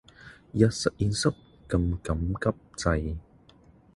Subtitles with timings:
[0.55, 1.29] 入實驗室
[1.69, 3.17] 㩒緊急掣